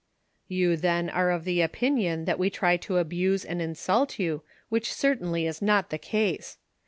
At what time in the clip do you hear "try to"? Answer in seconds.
2.49-2.97